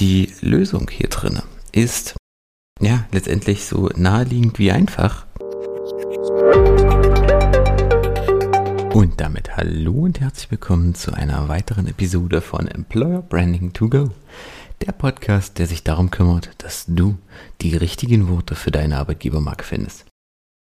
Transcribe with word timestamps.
die 0.00 0.32
Lösung 0.40 0.88
hier 0.90 1.10
drin 1.10 1.42
ist 1.72 2.16
ja 2.80 3.04
letztendlich 3.12 3.66
so 3.66 3.90
naheliegend 3.94 4.58
wie 4.58 4.72
einfach. 4.72 5.26
Und 8.94 9.20
damit 9.20 9.58
hallo 9.58 9.92
und 9.92 10.18
herzlich 10.20 10.50
willkommen 10.50 10.94
zu 10.94 11.12
einer 11.12 11.48
weiteren 11.48 11.86
Episode 11.86 12.40
von 12.40 12.66
Employer 12.66 13.20
Branding 13.20 13.74
to 13.74 13.90
Go. 13.90 14.10
Der 14.80 14.92
Podcast, 14.92 15.58
der 15.58 15.66
sich 15.66 15.84
darum 15.84 16.10
kümmert, 16.10 16.48
dass 16.56 16.86
du 16.88 17.18
die 17.60 17.76
richtigen 17.76 18.28
Worte 18.28 18.54
für 18.54 18.70
deine 18.70 18.96
Arbeitgebermarke 18.96 19.64
findest. 19.64 20.06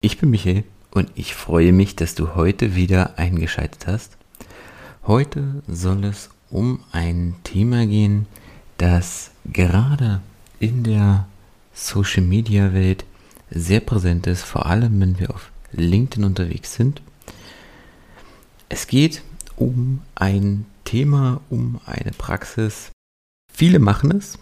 Ich 0.00 0.16
bin 0.16 0.30
Michael 0.30 0.64
und 0.92 1.10
ich 1.14 1.34
freue 1.34 1.74
mich, 1.74 1.94
dass 1.94 2.14
du 2.14 2.34
heute 2.36 2.74
wieder 2.74 3.18
eingeschaltet 3.18 3.86
hast. 3.86 4.16
Heute 5.06 5.62
soll 5.68 6.06
es 6.06 6.30
um 6.48 6.80
ein 6.90 7.34
Thema 7.44 7.86
gehen, 7.86 8.26
das 8.78 9.30
gerade 9.44 10.20
in 10.58 10.84
der 10.84 11.26
Social 11.74 12.22
Media 12.22 12.72
Welt 12.72 13.04
sehr 13.50 13.80
präsent 13.80 14.26
ist, 14.26 14.42
vor 14.42 14.66
allem 14.66 15.00
wenn 15.00 15.18
wir 15.18 15.30
auf 15.30 15.50
LinkedIn 15.72 16.24
unterwegs 16.24 16.74
sind. 16.74 17.02
Es 18.68 18.86
geht 18.86 19.22
um 19.56 20.00
ein 20.14 20.66
Thema, 20.84 21.40
um 21.50 21.80
eine 21.86 22.12
Praxis. 22.12 22.90
Viele 23.52 23.78
machen 23.78 24.10
es, 24.10 24.38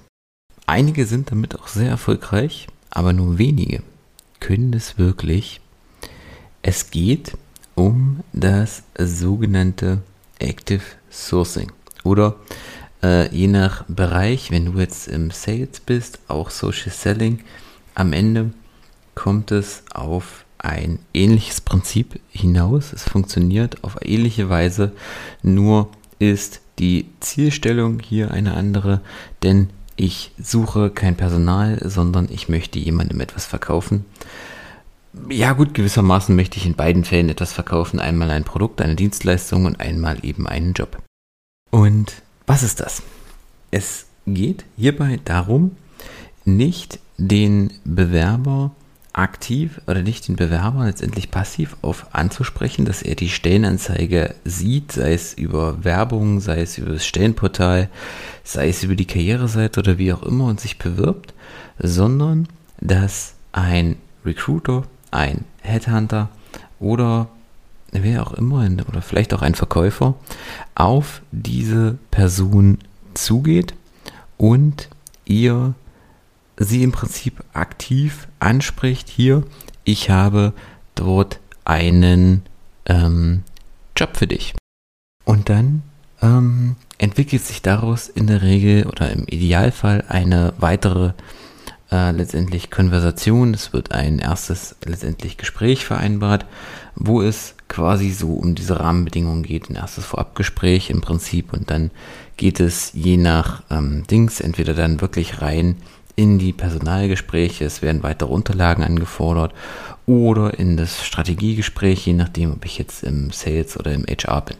einige 0.66 1.07
sind 1.07 1.30
damit 1.30 1.59
auch 1.59 1.69
sehr 1.69 1.91
erfolgreich, 1.91 2.66
aber 2.91 3.12
nur 3.12 3.38
wenige 3.38 3.82
können 4.41 4.73
es 4.73 4.98
wirklich. 4.98 5.60
Es 6.62 6.91
geht 6.91 7.37
um 7.74 8.21
das 8.32 8.82
sogenannte 8.98 10.02
Active 10.38 10.82
Sourcing 11.10 11.73
oder 12.02 12.37
äh, 13.05 13.29
je 13.35 13.49
nach 13.49 13.85
Bereich, 13.87 14.51
wenn 14.51 14.65
du 14.65 14.81
jetzt 14.81 15.09
im 15.09 15.31
Sales 15.31 15.81
bist, 15.85 16.19
auch 16.27 16.51
Social 16.51 16.91
Selling, 16.91 17.41
am 17.95 18.13
Ende 18.13 18.53
kommt 19.15 19.52
es 19.52 19.85
auf 19.93 20.45
ein 20.59 20.99
ähnliches 21.13 21.61
Prinzip 21.61 22.19
hinaus. 22.30 22.93
Es 22.93 23.05
funktioniert 23.05 23.85
auf 23.85 23.99
ähnliche 24.02 24.49
Weise, 24.49 24.93
nur 25.43 25.91
ist 26.19 26.63
die 26.79 27.07
Zielstellung 27.21 28.01
hier 28.01 28.30
eine 28.30 28.55
andere, 28.55 29.01
denn 29.43 29.68
ich 29.96 30.33
suche 30.39 30.91
kein 30.91 31.16
Personal, 31.16 31.79
sondern 31.85 32.29
ich 32.30 32.49
möchte 32.49 32.79
jemandem 32.79 33.21
etwas 33.21 33.45
verkaufen. 33.46 34.07
Ja 35.29 35.52
gut, 35.52 35.74
gewissermaßen 35.74 36.35
möchte 36.35 36.57
ich 36.57 36.66
in 36.66 36.74
beiden 36.74 37.05
Fällen 37.05 37.29
etwas 37.29 37.52
verkaufen. 37.52 38.01
Einmal 38.01 38.30
ein 38.30 38.43
Produkt, 38.43 38.80
eine 38.80 38.96
Dienstleistung 38.96 39.66
und 39.66 39.79
einmal 39.79 40.24
eben 40.24 40.49
einen 40.49 40.73
Job. 40.73 40.99
Und 41.71 42.15
was 42.46 42.62
ist 42.62 42.80
das? 42.80 43.02
Es 43.70 44.06
geht 44.26 44.64
hierbei 44.76 45.20
darum, 45.24 45.76
nicht 46.45 46.98
den 47.16 47.73
Bewerber 47.84 48.73
aktiv 49.12 49.80
oder 49.87 50.02
nicht 50.02 50.26
den 50.26 50.37
Bewerber 50.37 50.84
letztendlich 50.84 51.30
passiv 51.30 51.76
auf 51.82 52.06
anzusprechen, 52.12 52.84
dass 52.84 53.00
er 53.00 53.15
die 53.15 53.28
Stellenanzeige 53.28 54.34
sieht, 54.45 54.92
sei 54.92 55.15
es 55.15 55.34
über 55.34 55.84
Werbung, 55.84 56.40
sei 56.40 56.60
es 56.62 56.78
über 56.78 56.92
das 56.92 57.06
Stellenportal, 57.06 57.88
sei 58.42 58.68
es 58.68 58.82
über 58.82 58.96
die 58.96 59.06
Karriereseite 59.06 59.80
oder 59.80 59.98
wie 59.98 60.12
auch 60.12 60.22
immer 60.24 60.46
und 60.46 60.60
sich 60.60 60.78
bewirbt, 60.78 61.32
sondern 61.78 62.48
dass 62.80 63.34
ein 63.52 63.96
Recruiter, 64.25 64.82
ein 65.12 65.44
Headhunter 65.62 66.28
oder 66.81 67.28
wer 68.03 68.26
auch 68.26 68.32
immer, 68.32 68.69
oder 68.88 69.03
vielleicht 69.03 69.32
auch 69.32 69.42
ein 69.42 69.54
Verkäufer, 69.54 70.14
auf 70.75 71.22
diese 71.32 71.98
Person 72.10 72.78
zugeht 73.14 73.75
und 74.37 74.88
ihr 75.25 75.75
sie 76.56 76.82
im 76.82 76.92
Prinzip 76.92 77.42
aktiv 77.53 78.28
anspricht, 78.41 79.09
hier, 79.09 79.44
ich 79.84 80.10
habe 80.10 80.53
dort 80.94 81.41
einen 81.65 82.42
ähm, 82.87 83.43
Job 83.97 84.16
für 84.16 84.27
dich. 84.27 84.54
Und 85.25 85.49
dann 85.49 85.83
ähm, 86.21 86.77
entwickelt 86.99 87.43
sich 87.43 87.62
daraus 87.62 88.09
in 88.09 88.27
der 88.27 88.43
Regel 88.43 88.87
oder 88.87 89.10
im 89.10 89.25
Idealfall 89.27 90.04
eine 90.09 90.53
weitere 90.59 91.12
äh, 91.91 92.10
letztendlich 92.12 92.71
Konversation. 92.71 93.54
Es 93.54 93.72
wird 93.72 93.93
ein 93.93 94.19
erstes 94.19 94.77
letztendlich 94.84 95.37
Gespräch 95.37 95.84
vereinbart, 95.84 96.47
wo 96.94 97.22
es 97.22 97.54
quasi 97.69 98.11
so 98.11 98.35
um 98.35 98.55
diese 98.55 98.81
Rahmenbedingungen 98.81 99.43
geht. 99.43 99.71
Ein 99.71 99.77
erstes 99.77 100.05
Vorabgespräch 100.05 100.91
im 100.91 101.01
Prinzip 101.01 101.53
und 101.53 101.71
dann 101.71 101.91
geht 102.37 102.61
es 102.61 102.93
je 102.93 103.17
nach 103.17 103.63
ähm, 103.71 104.05
Dings 104.11 104.41
entweder 104.41 104.75
dann 104.75 105.01
wirklich 105.01 105.41
rein 105.43 105.77
in 106.17 106.39
die 106.39 106.53
Personalgespräche, 106.53 107.65
es 107.65 107.83
werden 107.83 108.03
weitere 108.03 108.33
Unterlagen 108.33 108.85
angefordert 108.85 109.53
oder 110.07 110.59
in 110.59 110.77
das 110.77 111.05
Strategiegespräch, 111.05 112.07
je 112.07 112.13
nachdem, 112.13 112.53
ob 112.53 112.65
ich 112.65 112.79
jetzt 112.79 113.03
im 113.03 113.31
Sales 113.31 113.77
oder 113.79 113.93
im 113.93 114.05
HR 114.07 114.43
bin. 114.43 114.57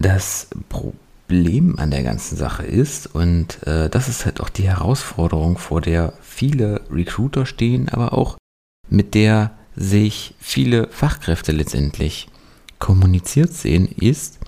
Das 0.00 0.48
Problem 0.68 1.78
an 1.78 1.90
der 1.90 2.02
ganzen 2.02 2.36
Sache 2.36 2.64
ist, 2.64 3.14
und 3.14 3.66
äh, 3.66 3.88
das 3.88 4.08
ist 4.08 4.24
halt 4.24 4.40
auch 4.40 4.48
die 4.48 4.68
Herausforderung, 4.68 5.58
vor 5.58 5.80
der 5.80 6.12
viele 6.20 6.82
Recruiter 6.90 7.46
stehen, 7.46 7.88
aber 7.88 8.12
auch 8.12 8.36
mit 8.88 9.14
der 9.14 9.52
sich 9.76 10.34
viele 10.40 10.88
Fachkräfte 10.88 11.52
letztendlich 11.52 12.28
kommuniziert 12.78 13.52
sehen, 13.52 13.88
ist, 13.88 14.38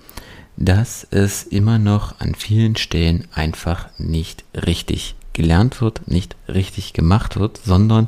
dass 0.57 1.07
es 1.11 1.43
immer 1.43 1.77
noch 1.77 2.19
an 2.19 2.35
vielen 2.35 2.75
Stellen 2.75 3.27
einfach 3.33 3.89
nicht 3.99 4.43
richtig 4.53 5.15
gelernt 5.33 5.81
wird, 5.81 6.07
nicht 6.07 6.35
richtig 6.47 6.93
gemacht 6.93 7.39
wird, 7.39 7.59
sondern 7.63 8.07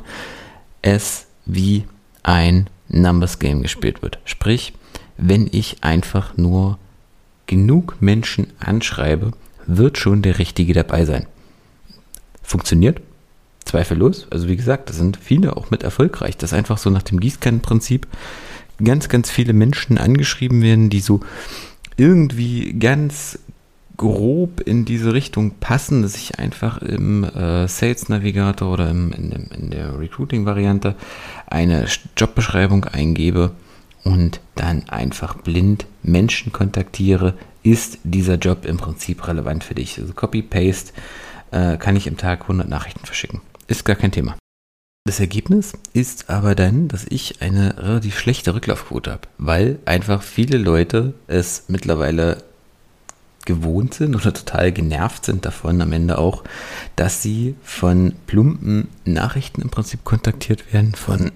es 0.82 1.26
wie 1.46 1.84
ein 2.22 2.68
Numbers 2.88 3.38
Game 3.38 3.62
gespielt 3.62 4.02
wird. 4.02 4.18
Sprich, 4.24 4.72
wenn 5.16 5.48
ich 5.50 5.82
einfach 5.82 6.36
nur 6.36 6.78
genug 7.46 7.96
Menschen 8.00 8.48
anschreibe, 8.58 9.32
wird 9.66 9.98
schon 9.98 10.22
der 10.22 10.38
Richtige 10.38 10.72
dabei 10.72 11.04
sein. 11.04 11.26
Funktioniert? 12.42 13.00
Zweifellos. 13.70 14.26
Also 14.30 14.48
wie 14.48 14.56
gesagt, 14.56 14.88
da 14.90 14.94
sind 14.94 15.16
viele 15.16 15.56
auch 15.56 15.70
mit 15.70 15.84
erfolgreich. 15.84 16.36
Das 16.36 16.50
ist 16.50 16.58
einfach 16.58 16.78
so 16.78 16.90
nach 16.90 17.02
dem 17.02 17.20
Gießkannenprinzip 17.20 18.06
ganz, 18.82 19.08
ganz 19.08 19.30
viele 19.30 19.52
Menschen 19.52 19.96
angeschrieben 19.96 20.60
werden, 20.62 20.90
die 20.90 21.00
so 21.00 21.20
irgendwie 21.96 22.72
ganz 22.78 23.38
grob 23.96 24.60
in 24.60 24.84
diese 24.86 25.12
Richtung 25.12 25.52
passen, 25.60 26.02
dass 26.02 26.16
ich 26.16 26.38
einfach 26.38 26.80
im 26.80 27.22
äh, 27.22 27.68
Sales 27.68 28.08
Navigator 28.08 28.72
oder 28.72 28.90
im, 28.90 29.12
in, 29.12 29.30
dem, 29.30 29.48
in 29.56 29.70
der 29.70 30.00
Recruiting-Variante 30.00 30.96
eine 31.46 31.86
Jobbeschreibung 32.16 32.86
eingebe 32.86 33.52
und 34.02 34.40
dann 34.56 34.88
einfach 34.88 35.36
blind 35.36 35.86
Menschen 36.02 36.50
kontaktiere, 36.50 37.34
ist 37.62 37.98
dieser 38.02 38.36
Job 38.36 38.64
im 38.64 38.78
Prinzip 38.78 39.28
relevant 39.28 39.62
für 39.62 39.74
dich. 39.74 39.98
Also 40.00 40.12
Copy-Paste 40.14 40.92
äh, 41.50 41.76
kann 41.76 41.94
ich 41.94 42.06
im 42.06 42.16
Tag 42.16 42.42
100 42.42 42.68
Nachrichten 42.68 43.04
verschicken. 43.04 43.42
Ist 43.70 43.84
gar 43.84 43.94
kein 43.94 44.10
Thema. 44.10 44.36
Das 45.06 45.20
Ergebnis 45.20 45.74
ist 45.92 46.28
aber 46.28 46.56
dann, 46.56 46.88
dass 46.88 47.06
ich 47.08 47.40
eine 47.40 47.78
relativ 47.78 48.18
schlechte 48.18 48.52
Rücklaufquote 48.52 49.12
habe, 49.12 49.28
weil 49.38 49.78
einfach 49.84 50.22
viele 50.22 50.58
Leute 50.58 51.14
es 51.28 51.66
mittlerweile 51.68 52.42
gewohnt 53.46 53.94
sind 53.94 54.16
oder 54.16 54.34
total 54.34 54.72
genervt 54.72 55.24
sind 55.24 55.44
davon 55.46 55.80
am 55.80 55.92
Ende 55.92 56.18
auch, 56.18 56.42
dass 56.96 57.22
sie 57.22 57.54
von 57.62 58.14
plumpen 58.26 58.88
Nachrichten 59.04 59.62
im 59.62 59.70
Prinzip 59.70 60.02
kontaktiert 60.02 60.72
werden, 60.72 60.96
von 60.96 61.30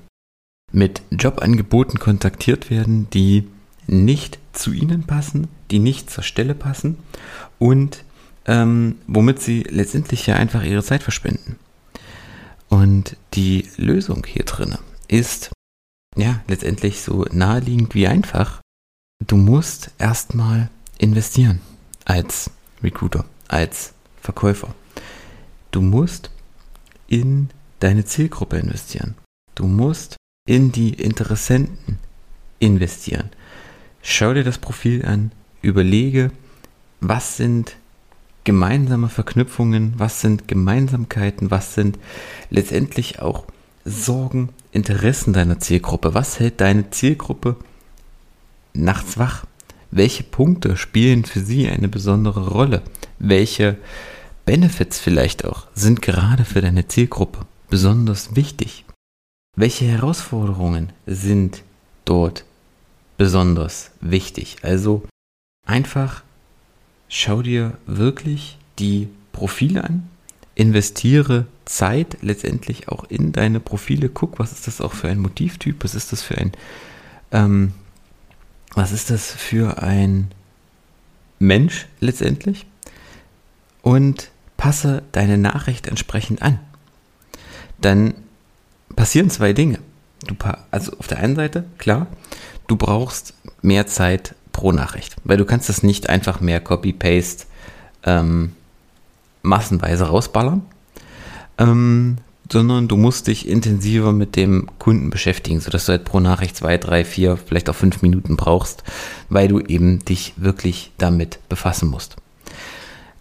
mit 0.73 1.03
Jobangeboten 1.13 2.01
kontaktiert 2.01 2.69
werden, 2.69 3.09
die 3.11 3.47
nicht 3.87 4.41
zu 4.53 4.73
ihnen 4.73 5.05
passen, 5.05 5.47
die 5.71 5.79
nicht 5.79 6.11
zur 6.11 6.25
Stelle 6.25 6.57
passen 6.57 6.99
und 7.61 8.03
ähm, 8.47 8.97
womit 9.07 9.41
sie 9.41 9.63
letztendlich 9.63 10.27
ja 10.27 10.35
einfach 10.35 10.65
ihre 10.65 10.83
Zeit 10.83 11.05
verschwenden. 11.05 11.61
Und 12.69 13.17
die 13.35 13.69
Lösung 13.77 14.25
hier 14.27 14.45
drin 14.45 14.77
ist 15.09 15.51
ja 16.17 16.41
letztendlich 16.49 17.03
so 17.03 17.25
naheliegend 17.31 17.95
wie 17.95 18.07
einfach. 18.07 18.61
Du 19.27 19.37
musst 19.37 19.91
erstmal 19.99 20.71
investieren 20.99 21.61
als 22.05 22.51
Recruiter, 22.83 23.25
als 23.49 23.95
Verkäufer. 24.21 24.75
Du 25.71 25.81
musst 25.81 26.31
in 27.07 27.51
deine 27.81 28.05
Zielgruppe 28.05 28.59
investieren. 28.59 29.15
Du 29.55 29.67
musst 29.67 30.17
in 30.47 30.73
die 30.73 30.95
Interessenten 30.95 31.99
investieren. 32.59 33.31
Schau 34.03 34.35
dir 34.35 34.45
das 34.45 34.59
Profil 34.59 35.05
an, 35.07 35.33
überlege, 35.63 36.31
was 37.01 37.37
sind 37.37 37.77
gemeinsame 38.45 39.09
Verknüpfungen, 39.09 39.95
was 39.97 40.21
sind 40.21 40.49
Gemeinsamkeiten, 40.49 41.51
was 41.51 41.75
sind 41.75 41.99
letztendlich 42.51 43.21
auch 43.21 43.45
Sorgen, 43.85 44.51
Interessen 44.73 45.33
deiner 45.33 45.61
Zielgruppe, 45.61 46.15
was 46.15 46.41
hält 46.41 46.61
deine 46.61 46.91
Zielgruppe 46.91 47.57
nachts 48.73 49.19
wach, 49.19 49.45
welche 49.91 50.23
Punkte 50.25 50.77
spielen 50.77 51.25
für 51.25 51.41
sie 51.41 51.69
eine 51.69 51.89
besondere 51.89 52.49
Rolle, 52.49 52.83
welche 53.19 53.77
Benefits 54.45 54.99
vielleicht 54.99 55.45
auch 55.45 55.67
sind 55.75 56.03
gerade 56.03 56.45
für 56.45 56.61
deine 56.61 56.89
Zielgruppe 56.89 57.47
besonders 57.71 58.37
wichtig? 58.37 58.85
Welche 59.57 59.85
Herausforderungen 59.85 60.93
sind 61.07 61.63
dort 62.05 62.45
besonders 63.17 63.93
wichtig? 64.01 64.57
Also 64.63 65.05
einfach 65.67 66.23
schau 67.09 67.43
dir 67.43 67.79
wirklich 67.87 68.59
die 68.79 69.09
Profile 69.33 69.85
an, 69.85 70.09
investiere 70.55 71.47
Zeit 71.65 72.19
letztendlich 72.21 72.89
auch 72.89 73.05
in 73.05 73.33
deine 73.33 73.61
Profile, 73.61 74.09
guck, 74.09 74.39
was 74.39 74.53
ist 74.53 74.67
das 74.67 74.81
auch 74.81 74.93
für 74.93 75.09
ein 75.09 75.19
Motivtyp, 75.19 75.83
was 75.83 75.95
ist 75.95 76.13
das 76.13 76.23
für 76.23 76.39
ein, 76.39 76.53
ähm, 77.33 77.73
was 78.75 78.93
ist 78.93 79.11
das 79.11 79.33
für 79.33 79.83
ein 79.83 80.31
Mensch 81.39 81.87
letztendlich 82.01 82.67
und 83.83 84.31
passe 84.57 85.03
deine 85.13 85.39
Nachricht 85.39 85.87
entsprechend 85.87 86.43
an. 86.43 86.59
Dann 87.81 88.15
passieren 88.97 89.31
zwei 89.31 89.53
Dinge. 89.53 89.79
Du, 90.27 90.35
also 90.71 90.97
auf 90.99 91.07
der 91.07 91.19
einen 91.19 91.37
Seite, 91.37 91.65
klar, 91.79 92.07
du 92.67 92.77
brauchst 92.77 93.35
mehr 93.61 93.87
Zeit 93.87 94.35
pro 94.55 94.73
Nachricht, 94.73 95.17
weil 95.25 95.37
du 95.37 95.45
kannst 95.45 95.69
das 95.69 95.83
nicht 95.83 96.09
einfach 96.09 96.41
mehr 96.41 96.61
Copy-Paste 96.61 97.45
ähm, 98.05 98.53
massenweise 99.43 100.05
rausballern, 100.05 100.63
ähm, 101.59 102.17
sondern 102.51 102.89
du 102.89 102.97
musst 102.97 103.27
dich 103.27 103.49
intensiver 103.49 104.13
mit 104.13 104.37
dem 104.37 104.71
Kunden 104.79 105.11
beschäftigen, 105.11 105.61
sodass 105.61 105.87
du 105.87 105.93
halt 105.93 106.05
pro 106.05 106.21
Nachricht 106.21 106.57
zwei, 106.57 106.79
drei, 106.79 107.05
vier, 107.05 107.37
vielleicht 107.37 107.69
auch 107.69 107.75
fünf 107.75 108.01
Minuten 108.01 108.37
brauchst, 108.37 108.85
weil 109.29 109.49
du 109.49 109.61
eben 109.61 110.05
dich 110.05 110.35
wirklich 110.37 110.93
damit 110.97 111.39
befassen 111.49 111.91
musst. 111.91 112.17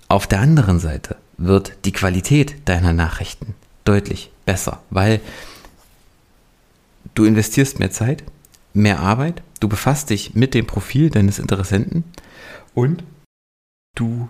Auf 0.07 0.27
der 0.27 0.39
anderen 0.39 0.79
Seite 0.79 1.15
wird 1.37 1.73
die 1.85 1.93
Qualität 1.93 2.55
deiner 2.65 2.93
Nachrichten 2.93 3.55
deutlich 3.85 4.29
besser, 4.45 4.81
weil 4.91 5.19
du 7.15 7.25
investierst 7.25 7.79
mehr 7.79 7.91
Zeit, 7.91 8.23
mehr 8.73 8.99
Arbeit, 8.99 9.41
du 9.63 9.69
befasst 9.69 10.09
dich 10.09 10.35
mit 10.35 10.53
dem 10.53 10.65
Profil 10.65 11.09
deines 11.09 11.39
Interessenten 11.39 12.03
und 12.73 13.03
du 13.95 14.27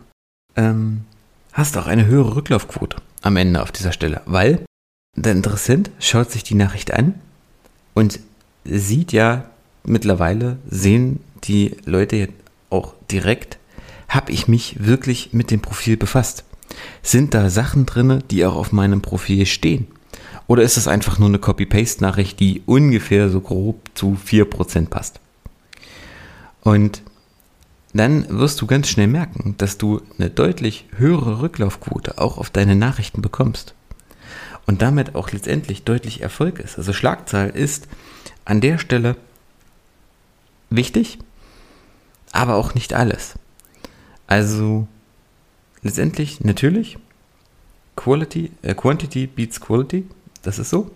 ähm, 0.55 1.05
hast 1.53 1.75
auch 1.75 1.87
eine 1.87 2.05
höhere 2.05 2.35
Rücklaufquote 2.35 2.97
am 3.23 3.35
Ende 3.37 3.63
auf 3.63 3.71
dieser 3.71 3.93
Stelle, 3.93 4.21
weil 4.25 4.63
der 5.15 5.31
Interessent 5.31 5.89
schaut 5.99 6.29
sich 6.29 6.43
die 6.43 6.53
Nachricht 6.53 6.93
an 6.93 7.15
und 7.95 8.19
sieht 8.63 9.11
ja 9.11 9.45
mittlerweile, 9.83 10.57
sehen 10.69 11.19
die 11.43 11.77
Leute 11.85 12.29
auch 12.69 12.93
direkt, 13.09 13.57
habe 14.07 14.31
ich 14.31 14.47
mich 14.47 14.85
wirklich 14.85 15.33
mit 15.33 15.49
dem 15.49 15.61
Profil 15.61 15.97
befasst. 15.97 16.43
Sind 17.01 17.33
da 17.33 17.49
Sachen 17.49 17.87
drin, 17.87 18.23
die 18.29 18.45
auch 18.45 18.55
auf 18.55 18.71
meinem 18.71 19.01
Profil 19.01 19.47
stehen? 19.47 19.87
Oder 20.45 20.61
ist 20.61 20.77
es 20.77 20.87
einfach 20.87 21.17
nur 21.17 21.29
eine 21.29 21.39
Copy-Paste-Nachricht, 21.39 22.39
die 22.39 22.61
ungefähr 22.65 23.29
so 23.29 23.41
grob 23.41 23.89
zu 23.95 24.17
4% 24.23 24.89
passt? 24.89 25.19
Und 26.63 27.03
dann 27.93 28.27
wirst 28.29 28.61
du 28.61 28.67
ganz 28.67 28.87
schnell 28.87 29.07
merken, 29.07 29.55
dass 29.57 29.77
du 29.77 30.01
eine 30.17 30.29
deutlich 30.29 30.85
höhere 30.95 31.41
Rücklaufquote 31.41 32.17
auch 32.17 32.37
auf 32.37 32.49
deine 32.49 32.75
Nachrichten 32.75 33.21
bekommst. 33.21 33.75
Und 34.65 34.81
damit 34.81 35.13
auch 35.13 35.31
letztendlich 35.31 35.83
deutlich 35.83 36.21
Erfolg 36.21 36.59
ist. 36.59 36.77
Also 36.77 36.93
Schlagzahl 36.93 37.49
ist 37.49 37.87
an 38.45 38.61
der 38.61 38.77
Stelle 38.77 39.17
wichtig, 40.69 41.19
aber 42.31 42.55
auch 42.55 42.73
nicht 42.73 42.93
alles. 42.93 43.33
Also 44.25 44.87
letztendlich 45.81 46.39
natürlich 46.41 46.97
Quality, 47.97 48.51
äh, 48.61 48.73
Quantity 48.73 49.27
beats 49.27 49.59
Quality, 49.59 50.07
das 50.41 50.59
ist 50.59 50.69
so. 50.69 50.89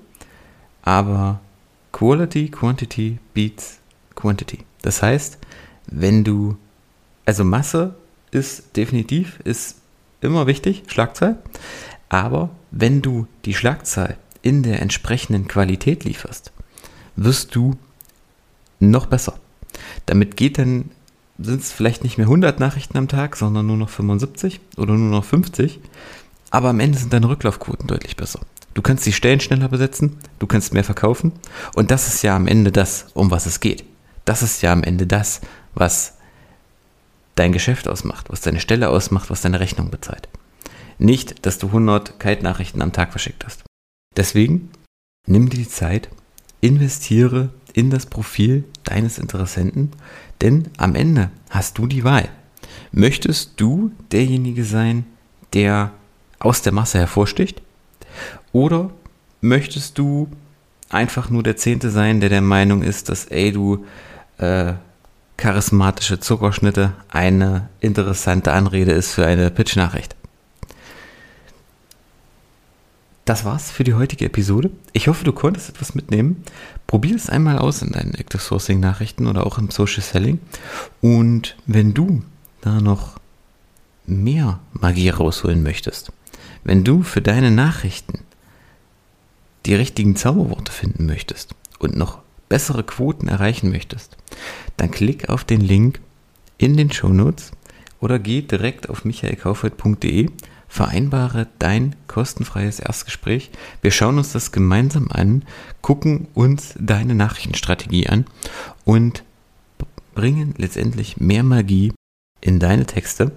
Aber 0.81 1.41
Quality, 1.91 2.49
Quantity 2.49 3.19
beats 3.33 3.79
Quantity. 4.15 4.66
Das 4.81 5.01
heißt, 5.01 5.37
wenn 5.87 6.23
du, 6.23 6.57
also 7.25 7.43
Masse 7.43 7.95
ist 8.31 8.75
definitiv, 8.75 9.39
ist 9.43 9.77
immer 10.21 10.47
wichtig, 10.47 10.83
Schlagzahl. 10.87 11.37
Aber 12.09 12.49
wenn 12.71 13.01
du 13.01 13.27
die 13.45 13.53
Schlagzahl 13.53 14.17
in 14.41 14.63
der 14.63 14.81
entsprechenden 14.81 15.47
Qualität 15.47 16.03
lieferst, 16.03 16.51
wirst 17.15 17.55
du 17.55 17.75
noch 18.79 19.07
besser. 19.07 19.39
Damit 20.05 20.37
geht 20.37 20.57
dann, 20.57 20.91
sind 21.39 21.61
es 21.61 21.71
vielleicht 21.71 22.03
nicht 22.03 22.17
mehr 22.17 22.27
100 22.27 22.59
Nachrichten 22.59 22.97
am 22.97 23.07
Tag, 23.07 23.35
sondern 23.35 23.67
nur 23.67 23.77
noch 23.77 23.89
75 23.89 24.59
oder 24.77 24.93
nur 24.93 25.11
noch 25.11 25.25
50. 25.25 25.79
Aber 26.49 26.69
am 26.69 26.79
Ende 26.79 26.97
sind 26.97 27.11
deine 27.11 27.29
Rücklaufquoten 27.29 27.87
deutlich 27.87 28.15
besser. 28.15 28.39
Du 28.73 28.81
kannst 28.81 29.05
die 29.05 29.13
Stellen 29.13 29.39
schneller 29.39 29.67
besetzen, 29.67 30.17
du 30.39 30.47
kannst 30.47 30.73
mehr 30.73 30.83
verkaufen. 30.83 31.33
Und 31.75 31.91
das 31.91 32.07
ist 32.07 32.21
ja 32.21 32.35
am 32.35 32.47
Ende 32.47 32.71
das, 32.71 33.07
um 33.13 33.31
was 33.31 33.45
es 33.45 33.59
geht. 33.59 33.83
Das 34.27 34.43
ist 34.43 34.61
ja 34.61 34.73
am 34.73 34.83
Ende 34.83 35.07
das, 35.07 35.39
was 35.73 36.17
dein 37.35 37.53
Geschäft 37.53 37.87
ausmacht, 37.87 38.29
was 38.29 38.41
deine 38.41 38.59
Stelle 38.59 38.89
ausmacht, 38.89 39.29
was 39.29 39.41
deine 39.41 39.61
Rechnung 39.61 39.89
bezahlt. 39.89 40.27
Nicht, 40.97 41.45
dass 41.45 41.59
du 41.59 41.67
100 41.67 42.19
Kite-Nachrichten 42.19 42.81
am 42.81 42.91
Tag 42.91 43.11
verschickt 43.11 43.45
hast. 43.45 43.63
Deswegen 44.17 44.69
nimm 45.27 45.49
dir 45.49 45.55
die 45.55 45.69
Zeit, 45.69 46.09
investiere 46.59 47.51
in 47.71 47.89
das 47.89 48.05
Profil 48.05 48.65
deines 48.83 49.17
Interessenten, 49.17 49.93
denn 50.41 50.71
am 50.75 50.95
Ende 50.95 51.31
hast 51.49 51.77
du 51.77 51.87
die 51.87 52.03
Wahl. 52.03 52.27
Möchtest 52.91 53.53
du 53.55 53.91
derjenige 54.11 54.65
sein, 54.65 55.05
der 55.53 55.93
aus 56.39 56.61
der 56.61 56.73
Masse 56.73 56.97
hervorsticht? 56.97 57.61
Oder 58.51 58.89
möchtest 59.39 59.97
du 59.97 60.27
einfach 60.89 61.29
nur 61.29 61.43
der 61.43 61.55
Zehnte 61.55 61.91
sein, 61.91 62.19
der 62.19 62.29
der 62.29 62.41
Meinung 62.41 62.81
ist, 62.81 63.07
dass, 63.07 63.23
ey, 63.23 63.53
du 63.53 63.85
äh, 64.37 64.73
charismatische 65.37 66.19
Zuckerschnitte 66.19 66.93
eine 67.09 67.69
interessante 67.79 68.51
Anrede 68.53 68.91
ist 68.91 69.13
für 69.13 69.25
eine 69.25 69.51
Pitch-Nachricht? 69.51 70.15
Das 73.27 73.43
war's 73.43 73.71
für 73.71 73.83
die 73.83 73.93
heutige 73.93 74.23
Episode. 74.25 74.71
Ich 74.93 75.09
hoffe, 75.09 75.25
du 75.25 75.33
konntest 75.33 75.67
etwas 75.67 75.93
mitnehmen. 75.93 76.45
Probier 76.87 77.13
es 77.13 77.29
einmal 77.29 77.59
aus 77.59 77.81
in 77.81 77.91
deinen 77.91 78.13
Active 78.13 78.41
Sourcing 78.41 78.79
Nachrichten 78.79 79.27
oder 79.27 79.45
auch 79.45 79.57
im 79.57 79.69
Social 79.69 80.01
Selling. 80.01 80.39
Und 81.01 81.57
wenn 81.65 81.93
du 81.93 82.23
da 82.61 82.79
noch 82.79 83.19
mehr 84.05 84.59
Magie 84.71 85.09
rausholen 85.09 85.61
möchtest, 85.61 86.13
wenn 86.63 86.85
du 86.85 87.03
für 87.03 87.21
deine 87.21 87.51
Nachrichten 87.51 88.19
die 89.65 89.75
richtigen 89.75 90.15
Zauberworte 90.15 90.71
finden 90.71 91.05
möchtest 91.05 91.53
und 91.79 91.97
noch 91.97 92.19
bessere 92.49 92.83
Quoten 92.83 93.27
erreichen 93.27 93.71
möchtest, 93.71 94.17
dann 94.77 94.91
klick 94.91 95.29
auf 95.29 95.43
den 95.43 95.61
Link 95.61 95.99
in 96.57 96.77
den 96.77 96.91
Show 96.91 97.09
Notes 97.09 97.51
oder 97.99 98.19
geh 98.19 98.41
direkt 98.41 98.89
auf 98.89 99.05
michaelkaufert.de 99.05 100.29
vereinbare 100.67 101.47
dein 101.59 101.95
kostenfreies 102.07 102.79
Erstgespräch. 102.79 103.51
Wir 103.81 103.91
schauen 103.91 104.17
uns 104.17 104.33
das 104.33 104.51
gemeinsam 104.51 105.07
an, 105.09 105.43
gucken 105.81 106.27
uns 106.33 106.75
deine 106.79 107.15
Nachrichtenstrategie 107.15 108.07
an 108.07 108.25
und 108.83 109.23
bringen 110.13 110.53
letztendlich 110.57 111.17
mehr 111.17 111.43
Magie 111.43 111.93
in 112.41 112.59
deine 112.59 112.85
Texte. 112.85 113.31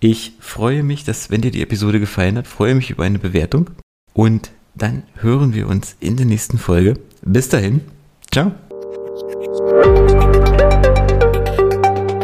Ich 0.00 0.32
freue 0.40 0.82
mich, 0.82 1.04
dass, 1.04 1.30
wenn 1.30 1.40
dir 1.40 1.50
die 1.50 1.62
Episode 1.62 2.00
gefallen 2.00 2.36
hat, 2.36 2.46
freue 2.46 2.74
mich 2.74 2.90
über 2.90 3.04
eine 3.04 3.18
Bewertung 3.18 3.70
und 4.12 4.50
dann 4.74 5.04
hören 5.16 5.54
wir 5.54 5.68
uns 5.68 5.96
in 6.00 6.16
der 6.16 6.26
nächsten 6.26 6.58
Folge. 6.58 6.98
Bis 7.22 7.48
dahin, 7.48 7.80
ciao. 8.36 8.52